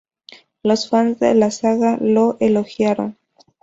Los 0.63 0.89
fans 0.89 1.19
de 1.19 1.35
la 1.35 1.51
saga 1.51 1.99
lo 2.01 2.35
elogiaron. 2.39 3.19